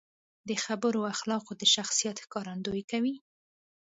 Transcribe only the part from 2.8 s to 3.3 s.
کوي.